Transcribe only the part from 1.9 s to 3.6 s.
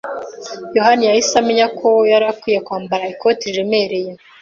yari akwiye kwambara ikote